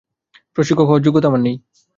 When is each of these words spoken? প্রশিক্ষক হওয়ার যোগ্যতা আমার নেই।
প্রশিক্ষক 0.55 0.87
হওয়ার 0.87 1.05
যোগ্যতা 1.05 1.27
আমার 1.27 1.41
নেই। 1.43 1.55